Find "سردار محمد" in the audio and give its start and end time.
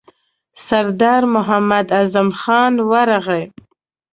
0.65-1.87